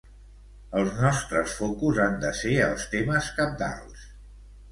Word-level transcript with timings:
El 0.79 0.87
nostre 1.01 1.43
focus 1.57 2.01
han 2.05 2.17
de 2.25 2.33
ser 2.39 2.55
els 2.69 2.87
temes 2.95 3.31
cabdals. 3.41 4.09